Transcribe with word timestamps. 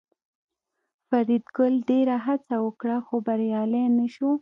فریدګل 1.07 1.73
ډېره 1.89 2.15
هڅه 2.27 2.55
وکړه 2.65 2.97
خو 3.05 3.15
بریالی 3.27 3.83
نشو 3.97 4.31